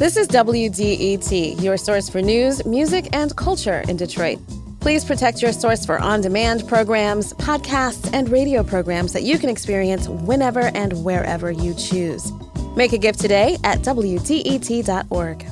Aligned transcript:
This 0.00 0.16
is 0.16 0.28
WDET, 0.28 1.62
your 1.62 1.76
source 1.76 2.08
for 2.08 2.22
news, 2.22 2.64
music, 2.64 3.10
and 3.12 3.36
culture 3.36 3.84
in 3.86 3.98
Detroit. 3.98 4.38
Please 4.80 5.04
protect 5.04 5.42
your 5.42 5.52
source 5.52 5.84
for 5.84 5.98
on 5.98 6.22
demand 6.22 6.66
programs, 6.66 7.34
podcasts, 7.34 8.08
and 8.14 8.30
radio 8.30 8.64
programs 8.64 9.12
that 9.12 9.24
you 9.24 9.38
can 9.38 9.50
experience 9.50 10.08
whenever 10.08 10.74
and 10.74 11.04
wherever 11.04 11.50
you 11.50 11.74
choose. 11.74 12.32
Make 12.76 12.94
a 12.94 12.98
gift 12.98 13.20
today 13.20 13.58
at 13.62 13.80
WDET.org. 13.80 15.46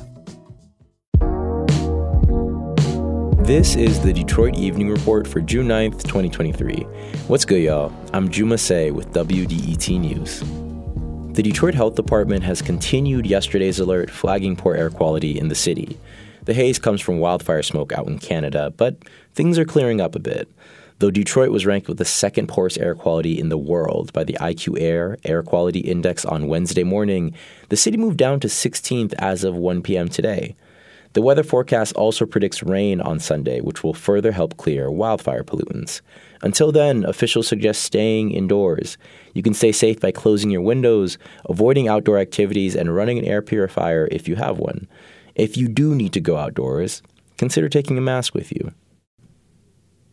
This 3.45 3.75
is 3.75 4.01
the 4.01 4.11
Detroit 4.11 4.55
Evening 4.55 4.89
Report 4.89 5.27
for 5.27 5.41
June 5.41 5.67
9th, 5.67 6.01
2023. 6.05 6.87
What's 7.27 7.45
good, 7.45 7.61
y'all? 7.61 7.93
I'm 8.13 8.29
Juma 8.29 8.57
Say 8.57 8.89
with 8.89 9.11
WDET 9.11 9.99
News. 9.99 10.68
The 11.39 11.43
Detroit 11.43 11.73
Health 11.73 11.95
Department 11.95 12.43
has 12.43 12.61
continued 12.61 13.25
yesterday's 13.25 13.79
alert 13.79 14.09
flagging 14.09 14.57
poor 14.57 14.75
air 14.75 14.89
quality 14.89 15.39
in 15.39 15.47
the 15.47 15.55
city. 15.55 15.97
The 16.43 16.53
haze 16.53 16.79
comes 16.79 16.99
from 16.99 17.19
wildfire 17.19 17.63
smoke 17.63 17.93
out 17.93 18.07
in 18.07 18.19
Canada, 18.19 18.73
but 18.75 18.97
things 19.35 19.57
are 19.57 19.63
clearing 19.63 20.01
up 20.01 20.15
a 20.15 20.19
bit. 20.19 20.49
Though 20.97 21.11
Detroit 21.11 21.51
was 21.51 21.65
ranked 21.65 21.87
with 21.87 21.97
the 21.97 22.03
second 22.03 22.47
poorest 22.47 22.77
air 22.77 22.93
quality 22.93 23.39
in 23.39 23.47
the 23.47 23.57
world 23.57 24.11
by 24.11 24.25
the 24.25 24.33
IQAir 24.33 25.15
Air 25.23 25.41
Quality 25.41 25.79
Index 25.79 26.25
on 26.25 26.49
Wednesday 26.49 26.83
morning, 26.83 27.33
the 27.69 27.77
city 27.77 27.95
moved 27.95 28.17
down 28.17 28.41
to 28.41 28.49
16th 28.49 29.13
as 29.17 29.45
of 29.45 29.55
1 29.55 29.81
p.m. 29.81 30.09
today. 30.09 30.57
The 31.13 31.21
weather 31.23 31.43
forecast 31.43 31.95
also 31.95 32.25
predicts 32.25 32.61
rain 32.61 33.01
on 33.01 33.19
Sunday, 33.19 33.61
which 33.61 33.83
will 33.83 33.95
further 33.95 34.31
help 34.31 34.57
clear 34.57 34.91
wildfire 34.91 35.43
pollutants. 35.43 36.01
Until 36.41 36.71
then, 36.71 37.03
officials 37.03 37.47
suggest 37.47 37.83
staying 37.83 38.31
indoors. 38.31 38.97
You 39.33 39.41
can 39.41 39.55
stay 39.55 39.71
safe 39.71 39.99
by 39.99 40.11
closing 40.11 40.51
your 40.51 40.61
windows, 40.61 41.17
avoiding 41.45 41.87
outdoor 41.87 42.19
activities, 42.19 42.75
and 42.75 42.95
running 42.95 43.17
an 43.17 43.25
air 43.25 43.41
purifier 43.41 44.07
if 44.11 44.27
you 44.27 44.35
have 44.35 44.59
one. 44.59 44.87
If 45.33 45.57
you 45.57 45.67
do 45.67 45.95
need 45.95 46.13
to 46.13 46.21
go 46.21 46.37
outdoors, 46.37 47.01
consider 47.37 47.69
taking 47.69 47.97
a 47.97 48.01
mask 48.01 48.35
with 48.35 48.51
you. 48.51 48.71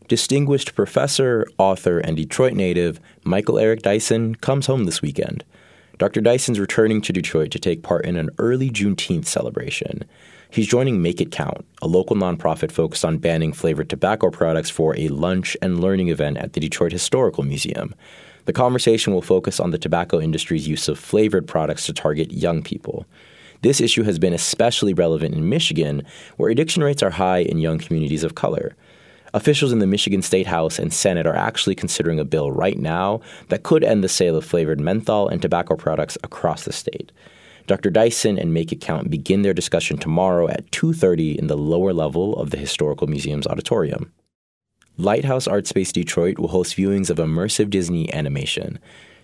Distinguished 0.09 0.75
professor, 0.75 1.47
author, 1.59 1.99
and 1.99 2.17
Detroit 2.17 2.55
native 2.55 3.01
Michael 3.25 3.59
Eric 3.59 3.83
Dyson 3.83 4.37
comes 4.37 4.67
home 4.67 4.85
this 4.85 5.03
weekend. 5.03 5.45
Dr. 5.99 6.21
Dyson's 6.21 6.61
returning 6.61 7.01
to 7.01 7.13
Detroit 7.13 7.51
to 7.53 7.59
take 7.59 7.83
part 7.83 8.05
in 8.05 8.17
an 8.17 8.29
early 8.39 8.69
Juneteenth 8.69 9.25
celebration. 9.25 10.05
He's 10.51 10.67
joining 10.67 11.01
Make 11.01 11.23
It 11.23 11.33
Count, 11.33 11.65
a 11.81 11.87
local 11.87 12.17
nonprofit 12.17 12.71
focused 12.71 13.05
on 13.05 13.17
banning 13.17 13.55
flavored 13.55 13.89
tobacco 13.89 14.31
products 14.31 14.69
for 14.69 14.95
a 14.97 15.09
lunch 15.09 15.57
and 15.63 15.81
learning 15.81 16.09
event 16.09 16.37
at 16.37 16.53
the 16.53 16.61
Detroit 16.61 16.93
Historical 16.93 17.45
Museum. 17.45 17.95
The 18.45 18.53
conversation 18.53 19.15
will 19.15 19.23
focus 19.23 19.59
on 19.59 19.71
the 19.71 19.79
tobacco 19.79 20.21
industry's 20.21 20.69
use 20.69 20.87
of 20.87 20.99
flavored 20.99 21.49
products 21.49 21.87
to 21.87 21.95
target 21.95 22.31
young 22.31 22.63
people. 22.63 23.07
This 23.63 23.81
issue 23.81 24.03
has 24.03 24.19
been 24.19 24.35
especially 24.35 24.93
relevant 24.93 25.35
in 25.35 25.49
Michigan, 25.49 26.03
where 26.37 26.51
addiction 26.51 26.85
rates 26.85 27.03
are 27.03 27.11
high 27.11 27.39
in 27.39 27.59
young 27.59 27.79
communities 27.79 28.23
of 28.23 28.35
color. 28.35 28.77
Officials 29.37 29.71
in 29.71 29.81
the 29.81 29.87
Michigan 29.87 30.23
State 30.23 30.47
House 30.47 30.79
and 30.79 30.91
Senate 30.91 31.27
are 31.27 31.37
actually 31.37 31.75
considering 31.75 32.19
a 32.19 32.25
bill 32.25 32.51
right 32.51 32.79
now 32.79 33.21
that 33.51 33.65
could 33.65 33.85
end 33.85 34.03
the 34.03 34.09
sale 34.09 34.35
of 34.35 34.47
flavored 34.47 34.81
menthol 34.81 35.29
and 35.29 35.43
tobacco 35.43 35.77
products 35.77 36.17
across 36.25 36.65
the 36.65 36.73
state. 36.73 37.13
Dr. 37.67 37.91
Dyson 37.91 38.39
and 38.39 38.55
Make 38.55 38.73
It 38.73 38.81
Count 38.81 39.11
begin 39.11 39.43
their 39.43 39.53
discussion 39.53 39.99
tomorrow 39.99 40.49
at 40.49 40.71
2:30 40.71 41.39
in 41.39 41.49
the 41.49 41.57
lower 41.57 41.93
level 41.93 42.35
of 42.37 42.49
the 42.49 42.57
Historical 42.57 43.09
Museum's 43.09 43.47
auditorium. 43.47 44.11
Lighthouse 44.97 45.47
Art 45.47 45.67
Space 45.67 45.93
Detroit 45.93 46.39
will 46.39 46.49
host 46.49 46.75
viewings 46.75 47.11
of 47.11 47.19
immersive 47.19 47.69
Disney 47.69 48.11
animation. 48.15 48.79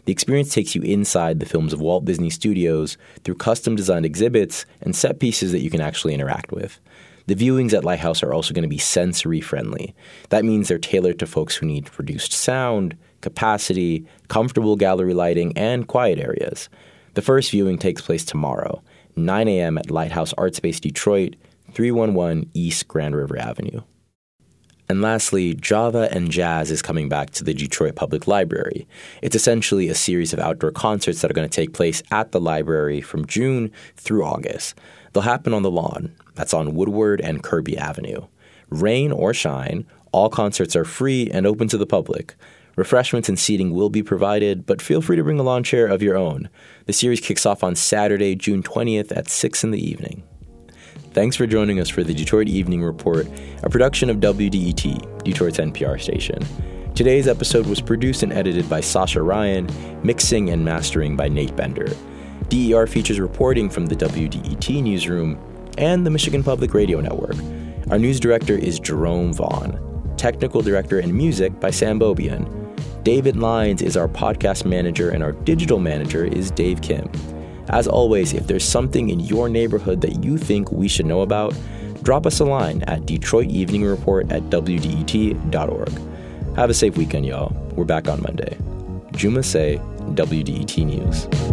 The 0.05 0.13
experience 0.13 0.53
takes 0.53 0.75
you 0.75 0.83
inside 0.83 1.41
the 1.41 1.47
films 1.47 1.73
of 1.73 1.81
Walt 1.81 2.05
Disney 2.05 2.29
Studios 2.29 2.99
through 3.25 3.37
custom 3.37 3.77
designed 3.77 4.05
exhibits 4.05 4.67
and 4.83 4.95
set 4.95 5.21
pieces 5.21 5.53
that 5.53 5.63
you 5.63 5.71
can 5.71 5.81
actually 5.81 6.13
interact 6.13 6.53
with. 6.53 6.81
The 7.27 7.35
viewings 7.35 7.73
at 7.73 7.85
Lighthouse 7.85 8.23
are 8.23 8.33
also 8.33 8.53
going 8.53 8.63
to 8.63 8.69
be 8.69 8.79
sensory 8.79 9.41
friendly. 9.41 9.95
That 10.31 10.45
means 10.45 10.69
they're 10.69 10.79
tailored 10.79 11.19
to 11.21 11.27
folks 11.27 11.57
who 11.57 11.67
need 11.67 11.91
reduced 11.99 12.33
sound, 12.33 12.97
capacity, 13.21 14.05
comfortable 14.29 14.77
gallery 14.77 15.15
lighting, 15.15 15.57
and 15.57 15.87
quiet 15.87 16.19
areas. 16.19 16.69
The 17.15 17.23
first 17.23 17.51
viewing 17.51 17.79
takes 17.79 18.03
place 18.03 18.25
tomorrow, 18.25 18.83
9 19.17 19.49
a.m. 19.49 19.79
at 19.79 19.91
Lighthouse 19.91 20.33
Art 20.35 20.55
Space 20.55 20.81
Detroit, 20.81 21.37
311 21.73 22.51
East 22.55 22.89
Grand 22.89 23.15
River 23.15 23.39
Avenue. 23.39 23.83
And 24.93 25.01
lastly, 25.01 25.55
Java 25.55 26.11
and 26.13 26.31
Jazz 26.31 26.71
is 26.71 26.83
coming 26.83 27.09
back 27.09 27.31
to 27.31 27.43
the 27.43 27.55
Detroit 27.55 27.95
Public 27.95 28.27
Library. 28.27 28.87
It's 29.23 29.35
essentially 29.35 29.89
a 29.89 29.95
series 29.95 30.35
of 30.35 30.39
outdoor 30.39 30.71
concerts 30.71 31.23
that 31.23 31.31
are 31.31 31.35
going 31.35 31.49
to 31.49 31.57
take 31.57 31.73
place 31.73 32.03
at 32.11 32.33
the 32.33 32.39
library 32.39 33.01
from 33.01 33.25
June 33.25 33.73
through 33.97 34.23
August. 34.23 34.79
They'll 35.11 35.23
happen 35.23 35.55
on 35.55 35.63
the 35.63 35.71
lawn, 35.71 36.15
that's 36.35 36.53
on 36.53 36.75
Woodward 36.75 37.23
and 37.23 37.43
Kirby 37.43 37.79
Avenue. 37.79 38.27
Rain 38.69 39.13
or 39.13 39.33
shine, 39.33 39.87
all 40.13 40.29
concerts 40.29 40.77
are 40.77 40.85
free 40.85 41.31
and 41.31 41.47
open 41.47 41.69
to 41.69 41.79
the 41.79 41.87
public. 41.87 42.35
Refreshments 42.77 43.31
and 43.31 43.39
seating 43.39 43.73
will 43.73 43.89
be 43.89 44.03
provided, 44.03 44.67
but 44.67 44.83
feel 44.83 45.01
free 45.01 45.17
to 45.17 45.25
bring 45.25 45.41
a 45.41 45.43
lawn 45.43 45.65
chair 45.65 45.87
of 45.87 46.03
your 46.03 46.19
own. 46.19 46.51
The 46.85 46.93
series 46.93 47.23
kicks 47.23 47.47
off 47.47 47.65
on 47.65 47.77
Saturday, 47.77 48.35
June 48.35 48.63
20th 48.63 49.17
at 49.17 49.31
6 49.31 49.65
in 49.65 49.71
the 49.71 49.83
evening. 49.83 50.23
Thanks 51.13 51.37
for 51.37 51.47
joining 51.47 51.79
us 51.79 51.91
for 51.91 52.03
the 52.03 52.15
Detroit 52.15 52.49
Evening 52.49 52.83
Report, 52.83 53.27
a 53.63 53.69
production 53.69 54.09
of 54.09 54.17
WDET, 54.17 55.23
Detroit's 55.23 55.59
NPR 55.59 56.01
station. 56.01 56.39
Today's 56.95 57.29
episode 57.29 57.67
was 57.67 57.83
produced 57.83 58.23
and 58.23 58.33
edited 58.33 58.67
by 58.71 58.81
Sasha 58.81 59.21
Ryan, 59.21 59.69
mixing 60.03 60.49
and 60.49 60.65
mastering 60.65 61.15
by 61.15 61.29
Nate 61.29 61.55
Bender. 61.55 61.89
DER 62.49 62.87
features 62.87 63.21
reporting 63.21 63.69
from 63.69 63.85
the 63.87 63.95
WDET 63.95 64.83
newsroom 64.83 65.39
and 65.77 66.07
the 66.07 66.11
Michigan 66.11 66.43
Public 66.43 66.73
Radio 66.73 66.99
Network. 67.03 67.37
Our 67.91 67.99
news 67.99 68.19
director 68.19 68.55
is 68.55 68.81
Jerome 68.81 69.35
Vaughn. 69.35 69.79
Technical 70.17 70.63
director 70.63 70.99
and 70.99 71.13
music 71.13 71.61
by 71.61 71.73
Sam 71.73 72.01
Bobian. 72.01 72.49
David 73.05 73.37
Lines 73.37 73.83
is 73.83 73.99
our 73.99 74.09
podcast 74.09 74.65
manager, 74.65 75.11
and 75.11 75.23
our 75.23 75.33
digital 75.33 75.79
manager 75.79 76.25
is 76.25 76.51
Dave 76.51 76.81
Kim. 76.81 77.11
As 77.73 77.89
always, 77.89 78.35
if 78.35 78.47
there's 78.47 78.65
something 78.65 79.09
in 79.09 79.21
your 79.21 79.49
neighborhood 79.49 80.03
that 80.03 80.23
you 80.23 80.37
think 80.37 80.71
we 80.71 80.89
should 80.89 81.07
know 81.07 81.23
about, 81.23 81.55
drop 82.03 82.27
us 82.27 82.39
a 82.39 82.45
line 82.45 82.83
at 82.87 83.07
Detroit 83.07 83.49
Evening 83.49 83.85
Report 83.85 84.31
at 84.31 84.43
WDET.org. 84.45 85.91
Have 86.57 86.69
a 86.69 86.75
safe 86.75 86.99
weekend, 86.99 87.25
y'all. 87.25 87.57
We're 87.75 87.87
back 87.87 88.09
on 88.09 88.21
Monday. 88.23 88.59
Juma 89.13 89.43
Say, 89.43 89.81
WDET 90.15 90.85
News. 90.85 91.52